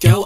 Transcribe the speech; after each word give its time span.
Go 0.00 0.24